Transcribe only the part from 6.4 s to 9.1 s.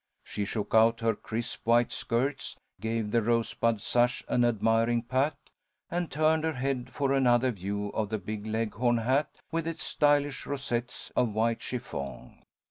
her head for another view of the big leghorn